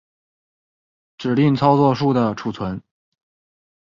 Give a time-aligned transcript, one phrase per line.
[1.15, 2.81] 指令操作数的存储